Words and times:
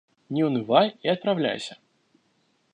Не 0.29 0.43
унывай 0.45 0.95
и 1.03 1.07
отправляйся». 1.15 1.77